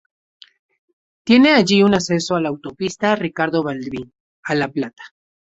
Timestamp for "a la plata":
4.43-5.03